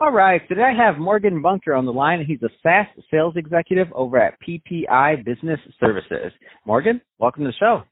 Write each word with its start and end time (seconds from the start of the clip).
All 0.00 0.12
right, 0.12 0.40
today 0.48 0.62
I 0.62 0.84
have 0.86 0.98
Morgan 0.98 1.42
Bunker 1.42 1.74
on 1.74 1.84
the 1.84 1.92
line. 1.92 2.24
He's 2.26 2.42
a 2.42 2.48
SaaS 2.62 2.86
sales 3.10 3.34
executive 3.36 3.88
over 3.92 4.18
at 4.18 4.38
PPI 4.40 5.24
Business 5.24 5.60
Services. 5.78 6.32
Morgan, 6.66 7.00
welcome 7.18 7.44
to 7.44 7.50
the 7.50 7.54
show. 7.58 7.82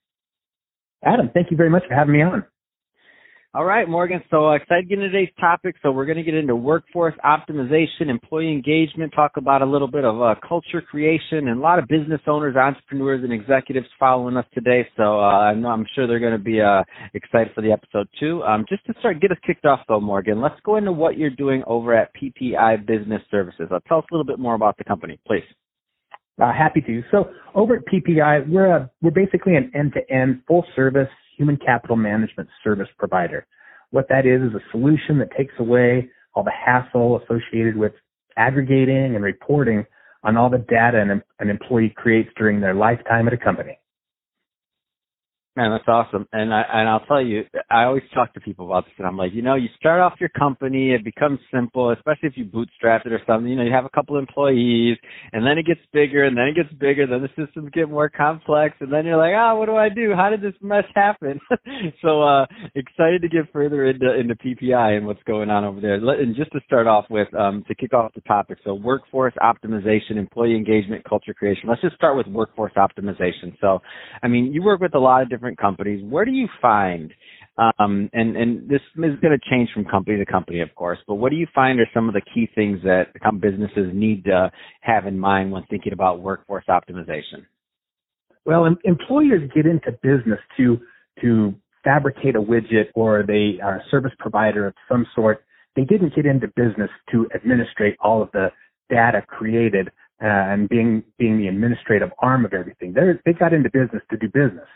Adam, 1.05 1.31
thank 1.35 1.51
you 1.51 1.57
very 1.57 1.71
much 1.71 1.83
for 1.89 1.95
having 1.95 2.15
me 2.15 2.23
on. 2.23 2.45
All 3.55 3.67
right, 3.67 3.87
Morgan. 3.87 4.23
So 4.31 4.49
uh, 4.49 4.55
excited 4.55 4.85
to 4.85 4.89
get 4.89 4.99
into 4.99 5.11
today's 5.11 5.35
topic. 5.39 5.75
So 5.83 5.93
we're 5.93 6.07
going 6.07 6.17
to 6.17 6.23
get 6.23 6.33
into 6.33 6.57
workforce 6.57 7.13
optimization, 7.23 8.09
employee 8.09 8.51
engagement, 8.51 9.13
talk 9.15 9.33
about 9.37 9.61
a 9.61 9.67
little 9.67 9.89
bit 9.89 10.07
of 10.07 10.23
uh, 10.23 10.37
culture 10.49 10.81
creation, 10.81 11.49
and 11.49 11.59
a 11.59 11.61
lot 11.61 11.79
of 11.79 11.87
business 11.87 12.23
owners, 12.27 12.57
entrepreneurs, 12.57 13.23
and 13.23 13.31
executives 13.31 13.87
following 14.01 14.39
us 14.39 14.47
today. 14.55 14.89
So 14.97 15.21
uh, 15.21 15.53
I'm 15.53 15.85
sure 15.95 16.07
they're 16.07 16.19
going 16.19 16.33
to 16.33 16.39
be 16.39 16.63
uh, 16.63 16.83
excited 17.13 17.53
for 17.55 17.61
the 17.61 17.73
episode 17.73 18.09
too. 18.19 18.43
Um, 18.43 18.65
just 18.71 18.87
to 18.87 18.95
start, 19.01 19.21
get 19.21 19.33
us 19.33 19.39
kicked 19.47 19.67
off 19.67 19.81
though, 19.87 20.01
Morgan. 20.01 20.41
Let's 20.41 20.59
go 20.65 20.77
into 20.77 20.93
what 20.93 21.19
you're 21.19 21.29
doing 21.29 21.63
over 21.67 21.95
at 21.95 22.11
PPI 22.17 22.87
Business 22.87 23.21
Services. 23.31 23.69
Uh, 23.71 23.81
tell 23.87 23.99
us 23.99 24.05
a 24.11 24.15
little 24.15 24.25
bit 24.25 24.39
more 24.39 24.55
about 24.55 24.79
the 24.79 24.85
company, 24.85 25.21
please. 25.27 25.45
Uh, 26.43 26.51
happy 26.55 26.81
to. 26.81 27.03
So 27.11 27.29
over 27.55 27.77
at 27.77 27.83
PPI, 27.85 28.49
we're 28.49 28.75
a, 28.75 28.91
we're 29.03 29.11
basically 29.11 29.57
an 29.57 29.71
end-to-end 29.75 30.41
full-service 30.49 31.11
human 31.43 31.57
capital 31.57 31.97
management 31.97 32.49
service 32.63 32.87
provider. 32.99 33.45
What 33.91 34.09
that 34.11 34.27
is 34.27 34.43
is 34.43 34.55
a 34.55 34.71
solution 34.71 35.19
that 35.19 35.37
takes 35.37 35.53
away 35.59 36.09
all 36.35 36.45
the 36.45 36.53
hassle 36.53 37.21
associated 37.21 37.77
with 37.77 37.93
aggregating 38.37 39.17
and 39.17 39.25
reporting 39.25 39.85
on 40.23 40.37
all 40.37 40.49
the 40.49 40.59
data 40.59 41.01
an, 41.01 41.21
an 41.41 41.51
employee 41.51 41.93
creates 41.97 42.31
during 42.37 42.61
their 42.61 42.75
lifetime 42.75 43.27
at 43.27 43.35
a 43.35 43.37
company. 43.37 43.77
Man, 45.55 45.71
that's 45.71 45.85
awesome. 45.87 46.27
And 46.33 46.53
I 46.55 46.63
and 46.73 46.89
I'll 46.89 47.05
tell 47.05 47.21
you, 47.21 47.43
I 47.71 47.85
always 47.85 48.05
talk 48.15 48.33
to 48.33 48.41
people 48.41 48.65
about 48.65 48.87
this 48.87 48.95
and 48.97 49.07
I'm 49.07 49.19
like, 49.19 49.35
you 49.35 49.43
know, 49.43 49.55
you 49.55 49.69
start 49.79 50.01
off 50.01 50.15
your 50.19 50.31
company, 50.31 50.93
it 50.93 51.05
becomes 51.05 51.41
simple, 51.53 51.91
especially 51.91 52.31
if 52.31 52.39
you 52.39 52.47
bootstrap 52.47 53.05
it 53.05 53.13
or 53.13 53.21
something, 53.27 53.51
you 53.51 53.57
know, 53.57 53.63
you 53.63 53.71
have 53.71 53.85
a 53.85 53.91
couple 53.91 54.17
employees 54.17 54.97
and 55.35 55.47
then 55.47 55.59
it 55.59 55.67
gets 55.67 55.81
bigger 55.93 56.25
and 56.25 56.35
then 56.39 56.47
it 56.47 56.57
gets 56.57 56.73
bigger, 56.81 57.07
then 57.07 57.21
the 57.21 57.29
systems 57.45 57.69
get 57.75 57.91
more 57.91 58.09
complex 58.09 58.77
and 58.81 58.91
then 58.91 59.05
you're 59.05 59.19
like, 59.19 59.35
oh, 59.37 59.57
what 59.57 59.67
do 59.67 59.77
I 59.77 59.91
do? 59.91 60.15
How 60.17 60.31
did 60.31 60.41
this 60.41 60.55
mess 60.63 60.85
happen? 60.95 61.39
so 62.01 62.23
uh 62.23 62.47
excited 62.75 63.21
to 63.21 63.29
get 63.29 63.53
further 63.53 63.85
into 63.85 64.11
into 64.19 64.35
PPI 64.37 64.97
and 64.97 65.07
what's 65.07 65.23
going 65.25 65.51
on 65.51 65.65
over 65.65 65.83
there. 65.83 65.97
And 65.97 66.35
just 66.35 66.53
to 66.53 66.61
start 66.65 66.87
off 66.87 67.05
with, 67.11 67.29
um, 67.35 67.63
to 67.69 67.75
kick 67.75 67.93
off 67.93 68.15
the 68.15 68.23
topic, 68.23 68.57
so 68.65 68.73
workforce 68.73 69.35
optimization, 69.43 70.17
employee 70.17 70.57
engagement, 70.57 71.05
culture 71.07 71.35
creation. 71.35 71.69
Let's 71.69 71.83
just 71.83 71.97
start 71.97 72.17
with 72.17 72.27
workforce 72.27 72.73
optimization. 72.79 73.55
So 73.61 73.81
I 74.23 74.29
mean, 74.29 74.55
you 74.55 74.63
work 74.63 74.81
with 74.81 74.95
a 74.95 74.99
lot 74.99 75.21
of 75.21 75.29
different 75.29 75.42
different 75.43 75.59
companies, 75.59 76.05
where 76.09 76.25
do 76.25 76.31
you 76.31 76.49
find 76.61 77.13
um, 77.59 78.09
and 78.15 78.35
and 78.35 78.67
this 78.69 78.81
is 78.97 79.21
going 79.21 79.39
to 79.39 79.51
change 79.51 79.69
from 79.75 79.85
company 79.85 80.17
to 80.17 80.25
company, 80.25 80.61
of 80.61 80.75
course. 80.75 80.99
But 81.07 81.17
what 81.17 81.31
do 81.31 81.37
you 81.37 81.47
find 81.55 81.79
are 81.81 81.89
some 81.93 82.09
of 82.09 82.15
the 82.15 82.23
key 82.35 82.49
things 82.55 82.81
that 82.85 83.09
businesses 83.41 83.91
need 83.93 84.25
to 84.25 84.51
have 84.81 85.07
in 85.07 85.19
mind 85.19 85.53
when 85.53 85.63
thinking 85.69 85.93
about 85.93 86.23
workforce 86.23 86.65
optimization? 86.71 87.45
Well, 88.47 88.65
em- 88.65 88.79
employers 88.85 89.51
get 89.55 89.67
into 89.67 89.93
business 90.03 90.39
to 90.57 90.79
to 91.21 91.55
fabricate 91.85 92.37
a 92.37 92.41
widget 92.41 92.87
or 92.95 93.23
they 93.27 93.61
are 93.63 93.77
a 93.77 93.85
service 93.91 94.13
provider 94.19 94.69
of 94.69 94.75
some 94.91 95.07
sort. 95.15 95.45
They 95.77 95.85
didn't 95.85 96.15
get 96.15 96.25
into 96.25 96.49
business 96.49 96.91
to 97.11 97.29
administrate 97.35 97.97
all 98.01 98.23
of 98.23 98.31
the 98.33 98.49
data 98.89 99.23
created 99.27 99.89
uh, 100.23 100.27
and 100.27 100.71
being 100.71 101.03
being 101.19 101.37
the 101.37 101.49
administrative 101.49 102.11
arm 102.21 102.47
of 102.47 102.55
everything. 102.55 102.95
They 102.95 103.13
they 103.27 103.39
got 103.39 103.53
into 103.53 103.69
business 103.69 104.03
to 104.11 104.17
do 104.17 104.29
business. 104.29 104.69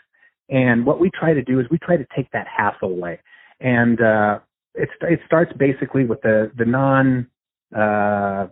And 0.49 0.85
what 0.85 0.99
we 0.99 1.09
try 1.09 1.33
to 1.33 1.41
do 1.41 1.59
is 1.59 1.65
we 1.69 1.77
try 1.77 1.97
to 1.97 2.05
take 2.15 2.31
that 2.31 2.47
hassle 2.47 2.89
away. 2.89 3.19
And 3.59 4.01
uh, 4.01 4.39
it, 4.75 4.89
it 5.01 5.19
starts 5.25 5.51
basically 5.57 6.05
with 6.05 6.21
the, 6.21 6.51
the 6.57 6.65
non 6.65 7.27
uh, 7.75 8.47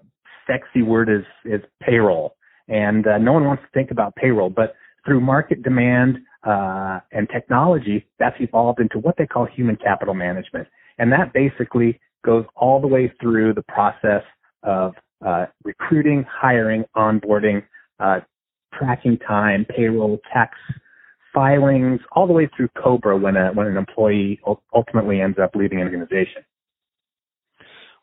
sexy 0.48 0.82
word 0.82 1.10
is, 1.10 1.26
is 1.46 1.62
payroll. 1.82 2.36
And 2.68 3.08
uh, 3.08 3.18
no 3.18 3.34
one 3.34 3.46
wants 3.46 3.64
to 3.64 3.70
think 3.74 3.92
about 3.92 4.16
payroll, 4.16 4.50
but 4.50 4.76
through 5.06 5.22
market 5.22 5.62
demand 5.64 6.18
uh, 6.44 7.00
and 7.12 7.30
technology, 7.30 8.08
that's 8.20 8.36
evolved 8.40 8.80
into 8.80 9.00
what 9.00 9.16
they 9.18 9.28
call 9.28 9.46
human 9.46 9.76
capital 9.76 10.14
management. 10.14 10.68
And 10.98 11.12
that 11.12 11.32
basically 11.34 12.00
goes 12.26 12.46
all 12.56 12.82
the 12.82 12.88
way 12.88 13.14
through 13.22 13.54
the 13.54 13.64
process 13.64 14.24
of 14.64 14.96
uh, 15.26 15.46
recruiting, 15.64 16.26
hiring, 16.30 16.84
onboarding, 16.96 17.64
uh, 18.00 18.20
tracking 18.74 19.18
time, 19.20 19.66
payroll, 19.70 20.20
tax 20.34 20.58
filings, 21.36 22.00
all 22.14 22.26
the 22.26 22.34
way 22.34 22.50
through 22.56 22.70
COBRA 22.82 23.18
when 23.18 23.36
a, 23.36 23.52
when 23.54 23.68
an 23.68 23.78
employee 23.78 24.40
ultimately 24.74 25.22
ends 25.22 25.38
up 25.38 25.52
leaving 25.54 25.82
an 25.82 25.86
organization. 25.86 26.44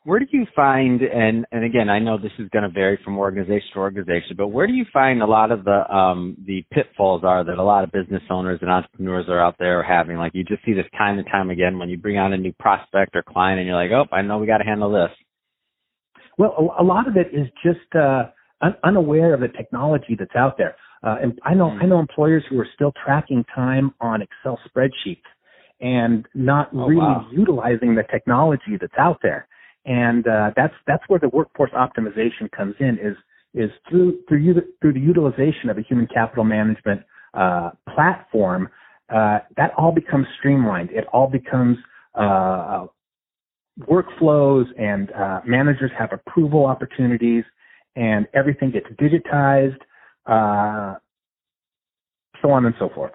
Where 0.05 0.19
do 0.19 0.25
you 0.31 0.45
find, 0.53 1.01
and, 1.01 1.45
and 1.53 1.63
again, 1.63 1.89
I 1.89 1.99
know 1.99 2.17
this 2.17 2.33
is 2.37 2.49
going 2.49 2.63
to 2.63 2.69
vary 2.69 2.99
from 3.05 3.17
organization 3.17 3.69
to 3.73 3.79
organization, 3.79 4.35
but 4.35 4.49
where 4.49 4.67
do 4.67 4.73
you 4.73 4.85
find 4.91 5.21
a 5.21 5.25
lot 5.25 5.49
of 5.49 5.63
the 5.63 5.89
um, 5.95 6.35
the 6.45 6.65
pitfalls 6.73 7.23
are 7.23 7.45
that 7.45 7.57
a 7.57 7.63
lot 7.63 7.85
of 7.85 7.91
business 7.93 8.21
owners 8.29 8.59
and 8.61 8.69
entrepreneurs 8.69 9.27
are 9.29 9.39
out 9.39 9.55
there 9.59 9.81
having? 9.81 10.17
Like 10.17 10.33
you 10.35 10.43
just 10.43 10.63
see 10.65 10.73
this 10.73 10.85
time 10.97 11.19
and 11.19 11.27
time 11.27 11.49
again 11.49 11.79
when 11.79 11.87
you 11.87 11.97
bring 11.97 12.17
on 12.17 12.33
a 12.33 12.37
new 12.37 12.51
prospect 12.59 13.15
or 13.15 13.23
client, 13.23 13.59
and 13.59 13.67
you're 13.67 13.77
like, 13.77 13.91
oh, 13.91 14.13
I 14.13 14.21
know 14.21 14.39
we 14.39 14.45
got 14.45 14.57
to 14.57 14.65
handle 14.65 14.91
this. 14.91 15.11
Well, 16.37 16.53
a, 16.77 16.83
a 16.83 16.85
lot 16.85 17.07
of 17.07 17.15
it 17.15 17.27
is 17.33 17.47
just 17.63 17.95
uh, 17.95 18.23
un- 18.61 18.75
unaware 18.83 19.33
of 19.33 19.39
the 19.39 19.47
technology 19.47 20.17
that's 20.19 20.35
out 20.35 20.57
there. 20.57 20.75
Uh, 21.03 21.17
and 21.21 21.39
I 21.43 21.53
know 21.53 21.69
I 21.69 21.85
know 21.85 21.99
employers 21.99 22.43
who 22.49 22.59
are 22.59 22.67
still 22.73 22.93
tracking 23.03 23.45
time 23.53 23.93
on 23.99 24.21
Excel 24.21 24.59
spreadsheets 24.67 25.21
and 25.81 26.25
not 26.33 26.69
oh, 26.73 26.87
really 26.87 27.01
wow. 27.01 27.27
utilizing 27.31 27.93
the 27.95 28.03
technology 28.09 28.77
that's 28.79 28.93
out 28.97 29.19
there. 29.21 29.47
And 29.85 30.25
uh, 30.27 30.51
that's 30.55 30.73
that's 30.87 31.03
where 31.07 31.19
the 31.19 31.27
workforce 31.29 31.71
optimization 31.71 32.49
comes 32.55 32.75
in 32.79 32.97
is 33.01 33.17
is 33.53 33.69
through 33.89 34.19
through 34.29 34.61
through 34.81 34.93
the 34.93 34.99
utilization 34.99 35.69
of 35.69 35.77
a 35.77 35.81
human 35.81 36.07
capital 36.07 36.45
management 36.45 37.01
uh, 37.33 37.71
platform. 37.93 38.69
Uh, 39.13 39.39
that 39.57 39.71
all 39.77 39.91
becomes 39.91 40.25
streamlined. 40.39 40.89
It 40.91 41.05
all 41.11 41.27
becomes 41.27 41.77
uh, 42.15 42.85
workflows, 43.81 44.65
and 44.79 45.11
uh, 45.11 45.41
managers 45.45 45.91
have 45.99 46.13
approval 46.13 46.65
opportunities, 46.65 47.43
and 47.97 48.25
everything 48.33 48.71
gets 48.71 48.87
digitized 49.01 49.79
uh, 50.25 50.95
so 52.41 52.51
on 52.51 52.65
and 52.65 52.75
so 52.79 52.89
forth. 52.93 53.13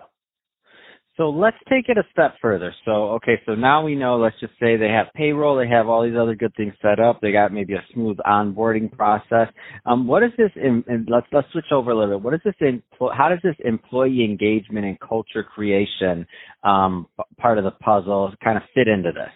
So 1.16 1.30
let's 1.30 1.56
take 1.68 1.88
it 1.88 1.98
a 1.98 2.04
step 2.12 2.36
further. 2.40 2.72
So, 2.84 3.10
okay, 3.16 3.40
so 3.44 3.56
now 3.56 3.82
we 3.82 3.96
know, 3.96 4.18
let's 4.18 4.38
just 4.38 4.52
say 4.60 4.76
they 4.76 4.88
have 4.90 5.06
payroll, 5.14 5.56
they 5.56 5.66
have 5.66 5.88
all 5.88 6.04
these 6.04 6.16
other 6.16 6.36
good 6.36 6.54
things 6.56 6.74
set 6.80 7.00
up, 7.00 7.20
they 7.20 7.32
got 7.32 7.52
maybe 7.52 7.74
a 7.74 7.84
smooth 7.92 8.18
onboarding 8.24 8.88
process. 8.92 9.48
Um, 9.84 10.06
what 10.06 10.22
is 10.22 10.30
this, 10.38 10.52
in, 10.54 10.84
in, 10.86 11.06
let's, 11.08 11.26
let's 11.32 11.50
switch 11.50 11.72
over 11.72 11.90
a 11.90 11.98
little 11.98 12.18
bit. 12.18 12.24
What 12.24 12.34
is 12.34 12.40
this, 12.44 12.54
in, 12.60 12.84
how 13.00 13.28
does 13.30 13.40
this 13.42 13.56
employee 13.64 14.24
engagement 14.24 14.86
and 14.86 14.96
culture 15.00 15.42
creation 15.42 16.24
um, 16.62 17.08
part 17.36 17.58
of 17.58 17.64
the 17.64 17.72
puzzle 17.72 18.32
kind 18.44 18.56
of 18.56 18.62
fit 18.72 18.86
into 18.86 19.10
this? 19.10 19.32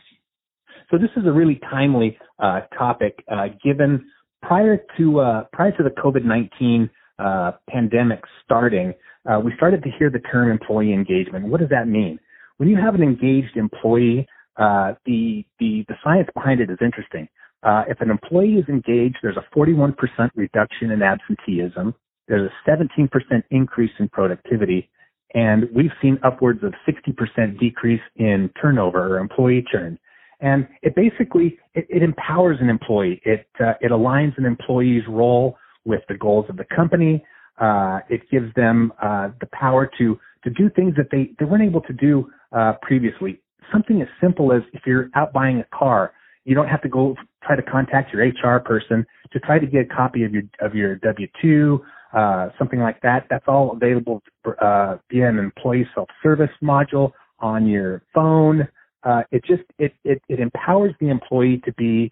So 0.88 0.98
this 0.98 1.10
is 1.16 1.26
a 1.26 1.32
really 1.32 1.58
timely 1.68 2.16
uh, 2.38 2.60
topic, 2.78 3.24
uh, 3.28 3.46
given 3.64 4.04
prior 4.42 4.78
to 4.98 5.20
uh, 5.20 5.44
prior 5.52 5.72
to 5.72 5.82
the 5.82 5.90
COVID 5.90 6.24
nineteen 6.24 6.90
uh, 7.22 7.52
pandemic 7.68 8.20
starting, 8.44 8.94
uh, 9.30 9.38
we 9.38 9.52
started 9.56 9.82
to 9.84 9.90
hear 9.98 10.10
the 10.10 10.18
term 10.18 10.50
employee 10.50 10.92
engagement. 10.92 11.46
What 11.46 11.60
does 11.60 11.70
that 11.70 11.86
mean? 11.86 12.18
When 12.56 12.68
you 12.68 12.76
have 12.76 12.94
an 12.94 13.02
engaged 13.02 13.56
employee, 13.56 14.26
uh, 14.56 14.94
the, 15.06 15.44
the, 15.58 15.84
the 15.88 15.94
science 16.02 16.28
behind 16.34 16.60
it 16.60 16.70
is 16.70 16.78
interesting. 16.80 17.28
Uh, 17.62 17.84
if 17.88 18.00
an 18.00 18.10
employee 18.10 18.54
is 18.54 18.68
engaged, 18.68 19.18
there's 19.22 19.36
a 19.36 19.56
41% 19.56 19.94
reduction 20.34 20.90
in 20.90 21.02
absenteeism. 21.02 21.94
There's 22.26 22.50
a 22.50 22.70
17% 22.70 23.08
increase 23.50 23.92
in 23.98 24.08
productivity. 24.08 24.90
And 25.34 25.64
we've 25.74 25.92
seen 26.02 26.18
upwards 26.24 26.62
of 26.62 26.74
60% 26.86 27.58
decrease 27.58 28.02
in 28.16 28.50
turnover 28.60 29.16
or 29.16 29.18
employee 29.18 29.64
churn. 29.70 29.98
And 30.40 30.66
it 30.82 30.94
basically, 30.96 31.58
it, 31.74 31.86
it 31.88 32.02
empowers 32.02 32.58
an 32.60 32.68
employee. 32.68 33.22
It, 33.24 33.46
uh, 33.60 33.74
it 33.80 33.92
aligns 33.92 34.36
an 34.38 34.44
employee's 34.44 35.04
role 35.08 35.56
with 35.84 36.02
the 36.08 36.16
goals 36.16 36.46
of 36.48 36.56
the 36.56 36.64
company. 36.64 37.24
Uh, 37.60 38.00
it 38.08 38.22
gives 38.30 38.52
them 38.54 38.92
uh, 39.02 39.28
the 39.40 39.46
power 39.52 39.90
to 39.98 40.18
to 40.44 40.50
do 40.50 40.68
things 40.70 40.94
that 40.96 41.06
they, 41.12 41.30
they 41.38 41.44
weren't 41.44 41.62
able 41.62 41.82
to 41.82 41.92
do 41.92 42.28
uh, 42.50 42.72
previously. 42.82 43.40
Something 43.72 44.02
as 44.02 44.08
simple 44.20 44.52
as 44.52 44.62
if 44.72 44.82
you're 44.86 45.08
out 45.14 45.32
buying 45.32 45.60
a 45.60 45.76
car, 45.76 46.12
you 46.44 46.54
don't 46.54 46.66
have 46.66 46.82
to 46.82 46.88
go 46.88 47.14
try 47.44 47.54
to 47.54 47.62
contact 47.62 48.12
your 48.12 48.26
HR 48.26 48.58
person 48.58 49.06
to 49.32 49.38
try 49.40 49.58
to 49.60 49.66
get 49.66 49.82
a 49.82 49.94
copy 49.94 50.24
of 50.24 50.32
your 50.32 50.42
of 50.60 50.74
your 50.74 50.96
W 50.96 51.28
two 51.40 51.82
uh, 52.12 52.50
something 52.58 52.80
like 52.80 53.00
that. 53.02 53.26
That's 53.30 53.44
all 53.48 53.72
available 53.72 54.22
uh, 54.60 54.96
via 55.10 55.28
an 55.28 55.38
employee 55.38 55.88
self-service 55.94 56.50
module 56.62 57.12
on 57.40 57.66
your 57.66 58.02
phone. 58.14 58.68
Uh, 59.02 59.22
it 59.30 59.44
just 59.44 59.62
it, 59.78 59.94
it 60.04 60.22
it 60.28 60.38
empowers 60.38 60.94
the 61.00 61.08
employee 61.08 61.60
to 61.64 61.72
be 61.72 62.10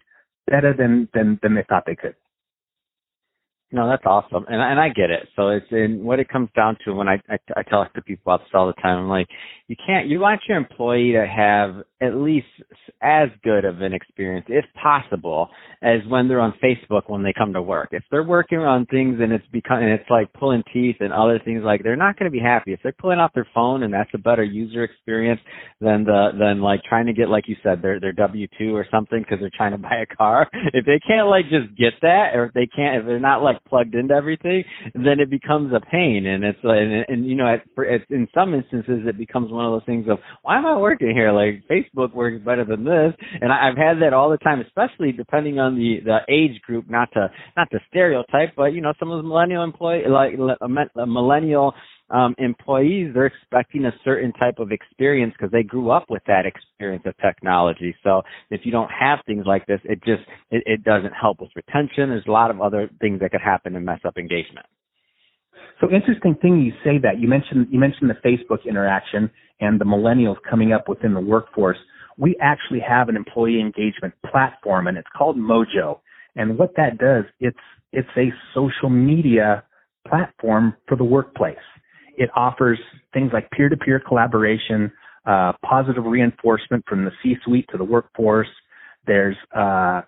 better 0.49 0.73
than 0.73 1.07
than 1.13 1.39
than 1.41 1.55
they 1.55 1.63
thought 1.69 1.83
they 1.85 1.95
could. 1.95 2.15
No, 3.73 3.87
that's 3.87 4.03
awesome, 4.05 4.45
and 4.49 4.61
and 4.61 4.79
I 4.79 4.89
get 4.89 5.09
it. 5.11 5.29
So 5.35 5.49
it's 5.49 5.65
in 5.71 6.03
what 6.03 6.19
it 6.19 6.29
comes 6.29 6.49
down 6.55 6.77
to 6.85 6.93
when 6.93 7.07
I 7.07 7.21
I, 7.29 7.37
I 7.55 7.63
talk 7.63 7.93
to 7.93 8.01
people 8.01 8.33
about 8.33 8.41
this 8.41 8.51
all 8.53 8.67
the 8.67 8.73
time. 8.81 8.99
I'm 8.99 9.09
like, 9.09 9.27
you 9.67 9.77
can't. 9.85 10.07
You 10.07 10.19
want 10.19 10.41
your 10.47 10.57
employee 10.57 11.13
to 11.13 11.25
have 11.25 11.83
at 12.01 12.15
least 12.15 12.47
as 13.01 13.29
good 13.43 13.63
of 13.63 13.81
an 13.81 13.93
experience, 13.93 14.45
if 14.49 14.65
possible, 14.81 15.49
as 15.81 15.99
when 16.09 16.27
they're 16.27 16.41
on 16.41 16.53
Facebook 16.63 17.03
when 17.09 17.23
they 17.23 17.31
come 17.37 17.53
to 17.53 17.61
work. 17.61 17.89
If 17.91 18.03
they're 18.11 18.23
working 18.23 18.59
on 18.59 18.85
things 18.87 19.19
and 19.21 19.31
it's 19.31 19.45
become 19.53 19.77
and 19.77 19.91
it's 19.91 20.09
like 20.09 20.33
pulling 20.33 20.63
teeth 20.73 20.97
and 20.99 21.13
other 21.13 21.39
things 21.45 21.61
like 21.63 21.83
they're 21.83 21.95
not 21.95 22.17
going 22.17 22.29
to 22.29 22.35
be 22.35 22.43
happy. 22.43 22.73
If 22.73 22.79
they're 22.83 22.91
pulling 22.91 23.19
out 23.19 23.33
their 23.33 23.47
phone 23.53 23.83
and 23.83 23.93
that's 23.93 24.09
a 24.13 24.17
better 24.17 24.43
user 24.43 24.83
experience 24.83 25.39
than 25.79 26.03
the 26.03 26.31
than 26.37 26.61
like 26.61 26.81
trying 26.83 27.05
to 27.05 27.13
get 27.13 27.29
like 27.29 27.47
you 27.47 27.55
said 27.63 27.81
their 27.81 27.99
their 27.99 28.13
W 28.13 28.47
two 28.57 28.75
or 28.75 28.85
something 28.91 29.19
because 29.21 29.39
they're 29.39 29.51
trying 29.55 29.71
to 29.71 29.77
buy 29.89 30.03
a 30.03 30.15
car. 30.15 30.49
If 30.73 30.85
they 30.85 30.99
can't 31.05 31.27
like 31.27 31.45
just 31.45 31.77
get 31.77 31.93
that, 32.01 32.35
or 32.35 32.45
if 32.45 32.53
they 32.53 32.67
can't, 32.67 32.97
if 32.97 33.05
they're 33.05 33.19
not 33.19 33.43
like 33.43 33.60
plugged 33.67 33.95
into 33.95 34.13
everything, 34.13 34.63
then 34.93 35.19
it 35.19 35.29
becomes 35.29 35.73
a 35.73 35.79
pain. 35.79 36.25
And 36.25 36.43
it's 36.43 36.59
like, 36.63 36.79
and, 36.79 37.05
and 37.07 37.25
you 37.25 37.35
know, 37.35 37.47
at, 37.47 37.63
it's, 37.77 38.05
in 38.09 38.27
some 38.33 38.53
instances, 38.53 39.01
it 39.05 39.17
becomes 39.17 39.51
one 39.51 39.65
of 39.65 39.71
those 39.71 39.85
things 39.85 40.07
of 40.09 40.19
why 40.41 40.57
am 40.57 40.65
I 40.65 40.77
working 40.77 41.11
here? 41.13 41.31
Like 41.31 41.63
Facebook 41.69 42.13
works 42.13 42.43
better 42.43 42.65
than 42.65 42.83
this, 42.83 43.13
and 43.41 43.51
I, 43.51 43.69
I've 43.69 43.77
had 43.77 44.01
that 44.01 44.13
all 44.13 44.29
the 44.29 44.37
time, 44.37 44.61
especially 44.61 45.11
depending 45.11 45.59
on 45.59 45.75
the 45.75 45.99
the 46.03 46.19
age 46.29 46.61
group. 46.61 46.89
Not 46.89 47.11
to 47.13 47.29
not 47.57 47.69
to 47.71 47.79
stereotype, 47.89 48.55
but 48.55 48.73
you 48.73 48.81
know, 48.81 48.93
some 48.99 49.11
of 49.11 49.21
the 49.21 49.27
millennial 49.27 49.63
employee 49.63 50.03
like 50.07 50.33
a 50.61 51.05
millennial 51.05 51.73
um, 52.11 52.35
employees, 52.37 53.11
they're 53.13 53.25
expecting 53.25 53.85
a 53.85 53.93
certain 54.03 54.33
type 54.33 54.59
of 54.59 54.71
experience 54.71 55.33
because 55.37 55.51
they 55.51 55.63
grew 55.63 55.91
up 55.91 56.05
with 56.09 56.21
that 56.27 56.45
experience 56.45 57.03
of 57.05 57.15
technology. 57.17 57.95
So 58.03 58.21
if 58.49 58.61
you 58.63 58.71
don't 58.71 58.89
have 58.89 59.19
things 59.25 59.45
like 59.47 59.65
this, 59.65 59.79
it 59.85 60.03
just 60.03 60.23
it, 60.51 60.63
it 60.65 60.83
doesn't 60.83 61.13
help 61.13 61.39
with 61.39 61.51
retention. 61.55 62.09
There's 62.09 62.25
a 62.27 62.31
lot 62.31 62.51
of 62.51 62.61
other 62.61 62.89
things 62.99 63.21
that 63.21 63.31
could 63.31 63.41
happen 63.41 63.75
and 63.75 63.85
mess 63.85 63.99
up 64.05 64.17
engagement. 64.17 64.65
So 65.79 65.89
interesting 65.89 66.35
thing 66.41 66.59
you 66.61 66.73
say 66.83 66.99
that 67.01 67.19
you 67.19 67.27
mentioned 67.27 67.67
you 67.71 67.79
mentioned 67.79 68.09
the 68.09 68.27
Facebook 68.27 68.65
interaction 68.67 69.31
and 69.61 69.79
the 69.79 69.85
millennials 69.85 70.37
coming 70.49 70.73
up 70.73 70.89
within 70.89 71.13
the 71.13 71.21
workforce. 71.21 71.77
We 72.17 72.35
actually 72.41 72.81
have 72.87 73.09
an 73.09 73.15
employee 73.15 73.61
engagement 73.61 74.13
platform 74.29 74.87
and 74.87 74.97
it's 74.97 75.07
called 75.17 75.37
Mojo. 75.37 75.99
And 76.35 76.57
what 76.57 76.75
that 76.75 76.97
does, 76.97 77.23
it's 77.39 77.57
it's 77.93 78.09
a 78.17 78.31
social 78.53 78.89
media 78.89 79.63
platform 80.07 80.75
for 80.87 80.97
the 80.97 81.03
workplace. 81.03 81.57
It 82.17 82.29
offers 82.35 82.79
things 83.13 83.31
like 83.33 83.49
peer-to-peer 83.51 84.01
collaboration, 84.07 84.91
uh, 85.25 85.53
positive 85.65 86.05
reinforcement 86.05 86.83
from 86.87 87.05
the 87.05 87.11
C-suite 87.21 87.67
to 87.71 87.77
the 87.77 87.83
workforce. 87.83 88.47
There's 89.05 89.35
uh, 89.55 90.01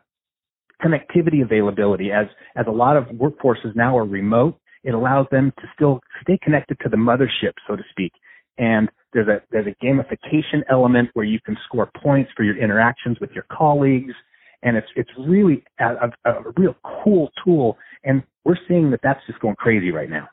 connectivity 0.84 1.44
availability 1.44 2.12
as 2.12 2.28
as 2.56 2.66
a 2.68 2.72
lot 2.72 2.98
of 2.98 3.06
workforces 3.06 3.76
now 3.76 3.98
are 3.98 4.06
remote. 4.06 4.60
It 4.84 4.94
allows 4.94 5.28
them 5.32 5.54
to 5.60 5.64
still 5.76 6.02
stay 6.22 6.38
connected 6.44 6.78
to 6.82 6.90
the 6.90 6.98
mothership, 6.98 7.54
so 7.68 7.76
to 7.76 7.84
speak. 7.90 8.12
And 8.58 8.90
there's 9.14 9.28
a 9.28 9.42
there's 9.52 9.68
a 9.68 9.86
gamification 9.86 10.62
element 10.70 11.10
where 11.14 11.26
you 11.26 11.40
can 11.46 11.58
score 11.66 11.90
points 12.02 12.32
for 12.36 12.44
your 12.44 12.58
interactions 12.58 13.20
with 13.20 13.32
your 13.32 13.46
colleagues, 13.52 14.14
and 14.62 14.76
it's 14.78 14.88
it's 14.96 15.10
really 15.18 15.64
a, 15.80 16.10
a, 16.26 16.32
a 16.32 16.52
real 16.58 16.76
cool 17.04 17.30
tool. 17.44 17.78
And 18.04 18.24
we're 18.44 18.58
seeing 18.68 18.92
that 18.92 19.00
that's 19.04 19.22
just 19.28 19.40
going 19.40 19.56
crazy 19.56 19.92
right 19.92 20.10
now. 20.10 20.28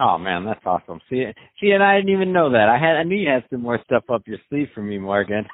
Oh 0.00 0.18
man, 0.18 0.44
that's 0.44 0.60
awesome. 0.66 1.00
See, 1.08 1.24
see, 1.60 1.70
and 1.70 1.82
I 1.82 1.96
didn't 1.98 2.12
even 2.12 2.32
know 2.32 2.50
that. 2.50 2.68
I 2.68 2.78
had, 2.78 2.96
I 2.96 3.04
knew 3.04 3.14
you 3.14 3.30
had 3.30 3.44
some 3.48 3.62
more 3.62 3.78
stuff 3.84 4.02
up 4.12 4.22
your 4.26 4.38
sleeve 4.48 4.66
for 4.74 4.82
me, 4.82 4.98
Morgan. 4.98 5.46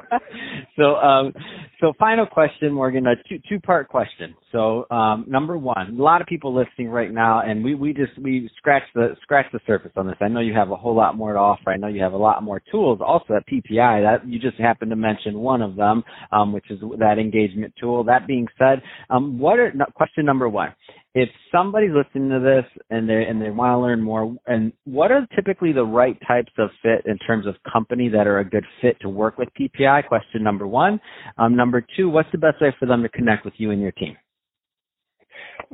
so, 0.76 0.96
um, 0.96 1.32
so 1.80 1.92
final 1.96 2.26
question, 2.26 2.72
Morgan, 2.72 3.06
a 3.06 3.14
two 3.28 3.38
two 3.48 3.60
part 3.60 3.88
question. 3.88 4.34
So, 4.50 4.86
um, 4.90 5.24
number 5.28 5.56
one, 5.56 5.96
a 5.96 6.02
lot 6.02 6.20
of 6.20 6.26
people 6.26 6.52
listening 6.52 6.88
right 6.88 7.12
now, 7.12 7.42
and 7.42 7.62
we 7.62 7.76
we 7.76 7.92
just 7.92 8.18
we 8.20 8.50
scratch 8.58 8.82
the 8.96 9.14
scratch 9.22 9.46
the 9.52 9.60
surface 9.68 9.92
on 9.94 10.08
this. 10.08 10.16
I 10.20 10.26
know 10.26 10.40
you 10.40 10.54
have 10.54 10.72
a 10.72 10.76
whole 10.76 10.96
lot 10.96 11.16
more 11.16 11.34
to 11.34 11.38
offer. 11.38 11.70
I 11.70 11.76
know 11.76 11.86
you 11.86 12.02
have 12.02 12.14
a 12.14 12.18
lot 12.18 12.42
more 12.42 12.60
tools 12.72 12.98
also 13.00 13.34
at 13.34 13.46
PPI. 13.46 14.02
That 14.02 14.28
you 14.28 14.40
just 14.40 14.58
happened 14.58 14.90
to 14.90 14.96
mention 14.96 15.38
one 15.38 15.62
of 15.62 15.76
them, 15.76 16.02
um, 16.32 16.52
which 16.52 16.72
is 16.72 16.80
that 16.98 17.20
engagement 17.20 17.72
tool. 17.80 18.02
That 18.02 18.26
being 18.26 18.48
said, 18.58 18.82
um, 19.10 19.38
what 19.38 19.60
are 19.60 19.72
question 19.94 20.24
number 20.24 20.48
one? 20.48 20.74
If 21.16 21.30
somebody's 21.50 21.92
listening 21.94 22.28
to 22.28 22.40
this 22.40 22.84
and 22.90 23.08
they 23.08 23.24
and 23.24 23.40
they 23.40 23.48
want 23.48 23.72
to 23.72 23.78
learn 23.78 24.02
more, 24.02 24.36
and 24.46 24.70
what 24.84 25.10
are 25.10 25.26
typically 25.34 25.72
the 25.72 25.82
right 25.82 26.18
types 26.28 26.52
of 26.58 26.68
fit 26.82 27.06
in 27.06 27.16
terms 27.26 27.46
of 27.46 27.54
company 27.72 28.10
that 28.10 28.26
are 28.26 28.40
a 28.40 28.44
good 28.44 28.66
fit 28.82 29.00
to 29.00 29.08
work 29.08 29.38
with 29.38 29.48
PPI? 29.58 30.06
Question 30.08 30.42
number 30.42 30.66
one. 30.66 31.00
Um, 31.38 31.56
number 31.56 31.82
two, 31.96 32.10
what's 32.10 32.28
the 32.32 32.38
best 32.38 32.60
way 32.60 32.76
for 32.78 32.84
them 32.84 33.02
to 33.02 33.08
connect 33.08 33.46
with 33.46 33.54
you 33.56 33.70
and 33.70 33.80
your 33.80 33.92
team? 33.92 34.14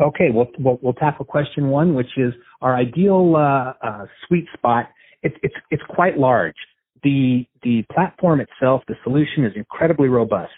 Okay, 0.01 0.29
we'll 0.33 0.47
we'll, 0.61 0.79
we'll 0.81 0.93
tackle 0.93 1.25
question 1.25 1.71
one, 1.71 1.93
which 1.93 2.17
is 2.17 2.33
our 2.61 2.77
ideal 2.77 3.35
uh, 3.35 3.73
uh, 3.85 4.07
sweet 4.29 4.47
spot. 4.55 4.91
It, 5.25 5.35
it's 5.43 5.57
it's 5.73 5.83
quite 5.89 6.17
large. 6.17 6.55
The 7.03 7.45
the 7.65 7.83
platform 7.93 8.41
itself, 8.41 8.83
the 8.87 8.95
solution 9.03 9.45
is 9.45 9.53
incredibly 9.57 10.07
robust. 10.07 10.53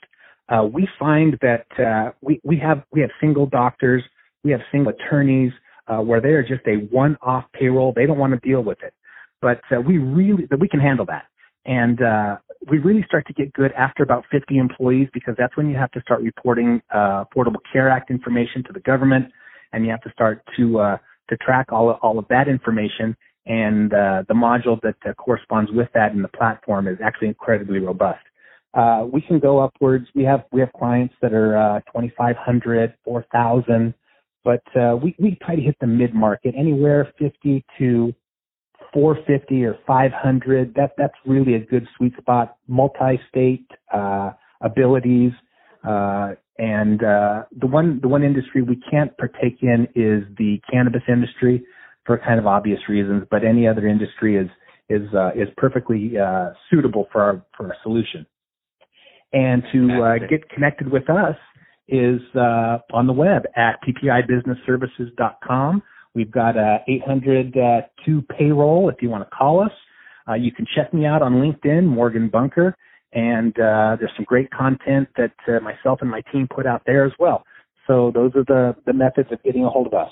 Uh, 0.50 0.68
we 0.70 0.86
find 0.98 1.38
that 1.40 1.64
uh, 1.78 2.10
we 2.20 2.38
we 2.44 2.58
have 2.58 2.82
we 2.92 3.00
have 3.00 3.08
single 3.18 3.46
doctors 3.46 4.02
we 4.44 4.50
have 4.52 4.60
single 4.70 4.92
attorneys 4.92 5.52
uh, 5.88 5.98
where 5.98 6.20
they 6.20 6.28
are 6.28 6.42
just 6.42 6.62
a 6.66 6.76
one-off 6.94 7.44
payroll. 7.52 7.92
They 7.94 8.06
don't 8.06 8.18
want 8.18 8.32
to 8.32 8.48
deal 8.48 8.62
with 8.62 8.78
it, 8.82 8.94
but 9.40 9.60
uh, 9.74 9.80
we 9.80 9.98
really 9.98 10.46
we 10.58 10.68
can 10.68 10.80
handle 10.80 11.06
that. 11.06 11.24
And 11.66 12.02
uh, 12.02 12.36
we 12.70 12.78
really 12.78 13.04
start 13.08 13.26
to 13.26 13.32
get 13.32 13.52
good 13.54 13.72
after 13.72 14.02
about 14.02 14.24
50 14.30 14.58
employees 14.58 15.08
because 15.14 15.34
that's 15.38 15.56
when 15.56 15.68
you 15.68 15.76
have 15.76 15.90
to 15.92 16.00
start 16.02 16.20
reporting 16.20 16.82
uh, 16.92 17.24
Affordable 17.24 17.60
Care 17.72 17.88
Act 17.88 18.10
information 18.10 18.62
to 18.64 18.72
the 18.72 18.80
government, 18.80 19.26
and 19.72 19.84
you 19.84 19.90
have 19.90 20.02
to 20.02 20.10
start 20.12 20.42
to 20.56 20.78
uh, 20.78 20.96
to 21.30 21.36
track 21.38 21.72
all 21.72 21.90
of, 21.90 21.96
all 22.02 22.18
of 22.18 22.26
that 22.28 22.48
information. 22.48 23.16
And 23.46 23.92
uh, 23.92 24.24
the 24.26 24.34
module 24.34 24.80
that 24.82 24.96
uh, 25.06 25.12
corresponds 25.14 25.70
with 25.70 25.88
that 25.94 26.12
in 26.12 26.22
the 26.22 26.28
platform 26.28 26.88
is 26.88 26.98
actually 27.04 27.28
incredibly 27.28 27.78
robust. 27.78 28.24
Uh, 28.72 29.06
we 29.10 29.20
can 29.20 29.38
go 29.38 29.60
upwards. 29.60 30.06
We 30.14 30.24
have 30.24 30.44
we 30.52 30.60
have 30.60 30.72
clients 30.72 31.14
that 31.22 31.32
are 31.32 31.56
uh, 31.56 31.80
2,500, 31.92 32.94
4,000 33.04 33.94
but 34.44 34.62
uh, 34.76 34.96
we 34.96 35.16
we 35.18 35.38
try 35.42 35.56
to 35.56 35.62
hit 35.62 35.76
the 35.80 35.86
mid 35.86 36.14
market 36.14 36.54
anywhere 36.56 37.12
50 37.18 37.64
to 37.78 38.14
450 38.92 39.64
or 39.64 39.78
500. 39.86 40.74
That 40.74 40.92
that's 40.96 41.14
really 41.26 41.54
a 41.54 41.60
good 41.60 41.86
sweet 41.96 42.12
spot. 42.18 42.56
Multi-state 42.68 43.66
uh, 43.92 44.32
abilities, 44.60 45.32
uh, 45.86 46.32
and 46.58 47.02
uh, 47.02 47.44
the 47.58 47.66
one 47.66 47.98
the 48.00 48.08
one 48.08 48.22
industry 48.22 48.62
we 48.62 48.80
can't 48.90 49.16
partake 49.18 49.58
in 49.62 49.88
is 49.94 50.22
the 50.38 50.60
cannabis 50.70 51.02
industry 51.08 51.64
for 52.06 52.18
kind 52.18 52.38
of 52.38 52.46
obvious 52.46 52.80
reasons. 52.88 53.24
But 53.30 53.44
any 53.44 53.66
other 53.66 53.88
industry 53.88 54.36
is 54.36 54.48
is 54.88 55.12
uh, 55.14 55.30
is 55.34 55.48
perfectly 55.56 56.18
uh, 56.18 56.50
suitable 56.70 57.08
for 57.10 57.22
our 57.22 57.42
for 57.56 57.66
our 57.66 57.76
solution. 57.82 58.26
And 59.32 59.64
to 59.72 60.02
uh, 60.02 60.26
get 60.28 60.48
connected 60.48 60.92
with 60.92 61.10
us, 61.10 61.34
is 61.88 62.20
uh, 62.34 62.78
on 62.92 63.06
the 63.06 63.12
web 63.12 63.42
at 63.56 63.78
ppibusinessservices.com. 63.82 65.82
We've 66.14 66.30
got 66.30 66.56
a 66.56 66.78
802 66.86 68.22
payroll 68.22 68.88
if 68.88 69.02
you 69.02 69.10
want 69.10 69.28
to 69.28 69.36
call 69.36 69.60
us. 69.60 69.72
Uh, 70.28 70.34
you 70.34 70.52
can 70.52 70.66
check 70.74 70.94
me 70.94 71.04
out 71.04 71.22
on 71.22 71.34
LinkedIn, 71.34 71.84
Morgan 71.84 72.28
Bunker, 72.28 72.74
and 73.12 73.52
uh, 73.58 73.96
there's 73.98 74.12
some 74.16 74.24
great 74.24 74.50
content 74.50 75.08
that 75.16 75.34
uh, 75.48 75.60
myself 75.60 75.98
and 76.00 76.10
my 76.10 76.22
team 76.32 76.48
put 76.54 76.66
out 76.66 76.82
there 76.86 77.04
as 77.04 77.12
well. 77.18 77.44
So 77.86 78.10
those 78.14 78.32
are 78.34 78.44
the, 78.44 78.76
the 78.86 78.92
methods 78.92 79.30
of 79.32 79.42
getting 79.42 79.64
a 79.64 79.68
hold 79.68 79.88
of 79.88 79.94
us. 79.94 80.10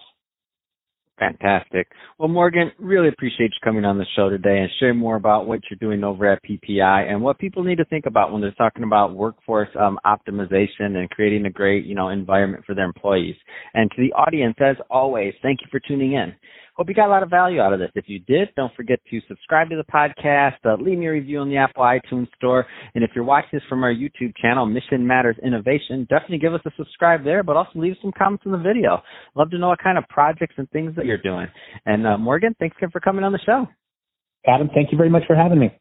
Fantastic. 1.23 1.87
Well, 2.19 2.29
Morgan, 2.29 2.73
really 2.81 3.07
appreciate 3.07 3.53
you 3.53 3.61
coming 3.63 3.85
on 3.85 3.97
the 3.97 4.07
show 4.17 4.29
today 4.29 4.59
and 4.59 4.69
sharing 4.81 4.99
more 4.99 5.15
about 5.15 5.47
what 5.47 5.61
you're 5.71 5.79
doing 5.79 6.03
over 6.03 6.27
at 6.29 6.43
PPI 6.43 7.09
and 7.09 7.23
what 7.23 7.39
people 7.39 7.63
need 7.63 7.79
to 7.79 7.85
think 7.85 8.07
about 8.07 8.33
when 8.33 8.41
they're 8.41 8.51
talking 8.53 8.83
about 8.83 9.15
workforce 9.15 9.69
um, 9.79 10.01
optimization 10.05 10.97
and 10.97 11.09
creating 11.11 11.47
a 11.47 11.51
great, 11.51 11.87
you 11.87 11.95
know, 11.95 12.09
environment 12.09 12.65
for 12.67 12.75
their 12.75 12.87
employees. 12.87 13.37
And 13.73 13.89
to 13.93 14.03
the 14.03 14.13
audience, 14.15 14.57
as 14.59 14.75
always, 14.91 15.33
thank 15.43 15.61
you 15.61 15.69
for 15.71 15.79
tuning 15.87 16.15
in. 16.15 16.35
Hope 16.75 16.89
you 16.89 16.95
got 16.95 17.09
a 17.09 17.11
lot 17.11 17.23
of 17.23 17.29
value 17.29 17.61
out 17.61 17.75
of 17.75 17.81
this. 17.81 17.91
If 17.95 18.07
you 18.09 18.19
did, 18.21 18.49
don't 18.57 18.75
forget 18.75 18.99
to 19.11 19.21
subscribe 19.29 19.69
to 19.71 19.77
the 19.77 19.85
podcast, 19.85 20.57
uh, 20.65 20.83
leave 20.83 20.99
me 20.99 21.07
a 21.07 21.13
review 21.13 21.41
on 21.41 21.51
the 21.51 21.59
Apple 21.59 21.83
iTunes 21.83 22.29
Store, 22.37 22.67
and 22.95 23.05
if 23.05 23.11
you're 23.15 23.25
watching 23.25 23.51
this 23.53 23.63
from 23.69 23.85
our 23.85 23.93
YouTube 23.93 24.35
channel, 24.41 24.65
Mission 24.65 25.07
Matters 25.07 25.37
Innovation, 25.45 26.07
definitely 26.09 26.39
give 26.39 26.55
us 26.55 26.63
a 26.65 26.71
subscribe 26.77 27.25
there, 27.25 27.43
but 27.43 27.57
also 27.57 27.73
leave 27.75 27.97
some 28.01 28.13
comments 28.17 28.45
in 28.47 28.53
the 28.53 28.59
video. 28.59 29.03
Love 29.35 29.51
to 29.51 29.59
know 29.59 29.69
what 29.69 29.83
kind 29.83 29.99
of 29.99 30.05
projects 30.09 30.55
and 30.57 30.71
things 30.71 30.97
that 30.97 31.05
you're 31.05 31.19
doing. 31.19 31.47
And 31.85 32.07
uh, 32.07 32.17
Morgan, 32.17 32.55
thanks 32.59 32.77
again 32.79 32.91
for 32.91 33.01
coming 33.01 33.25
on 33.25 33.33
the 33.33 33.41
show. 33.45 33.67
Adam, 34.47 34.71
thank 34.75 34.93
you 34.93 34.99
very 34.99 35.11
much 35.11 35.23
for 35.27 35.37
having 35.37 35.59
me. 35.59 35.73